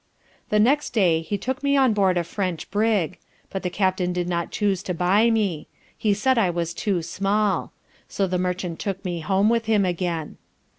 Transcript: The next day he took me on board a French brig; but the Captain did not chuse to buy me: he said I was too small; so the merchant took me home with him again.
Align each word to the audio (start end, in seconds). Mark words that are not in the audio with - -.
The 0.49 0.57
next 0.57 0.93
day 0.93 1.21
he 1.21 1.37
took 1.37 1.61
me 1.61 1.77
on 1.77 1.93
board 1.93 2.17
a 2.17 2.23
French 2.23 2.71
brig; 2.71 3.19
but 3.51 3.61
the 3.61 3.69
Captain 3.69 4.11
did 4.11 4.27
not 4.27 4.49
chuse 4.49 4.81
to 4.81 4.95
buy 4.95 5.29
me: 5.29 5.67
he 5.95 6.11
said 6.15 6.39
I 6.39 6.49
was 6.49 6.73
too 6.73 7.03
small; 7.03 7.71
so 8.07 8.25
the 8.25 8.39
merchant 8.39 8.79
took 8.79 9.05
me 9.05 9.19
home 9.19 9.47
with 9.47 9.65
him 9.67 9.85
again. 9.85 10.37